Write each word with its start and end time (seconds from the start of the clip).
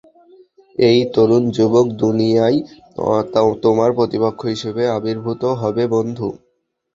এই 0.79 0.99
তরুণ 1.13 1.43
যুবক 1.55 1.87
দুনিয়ায় 1.99 2.57
তোমার 3.63 3.89
প্রতিপক্ষ 3.97 4.41
হিসেবে 4.53 4.83
আবির্ভূত 4.97 5.43
হবে, 5.61 5.83
বন্ধু। 5.95 6.29